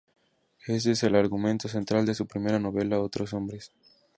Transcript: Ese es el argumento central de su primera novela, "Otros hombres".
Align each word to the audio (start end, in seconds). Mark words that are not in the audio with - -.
Ese 0.65 0.93
es 0.93 1.03
el 1.03 1.15
argumento 1.15 1.67
central 1.67 2.07
de 2.07 2.15
su 2.15 2.25
primera 2.25 2.57
novela, 2.57 2.99
"Otros 2.99 3.35
hombres". 3.35 3.71